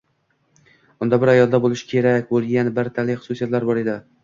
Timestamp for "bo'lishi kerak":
1.67-2.33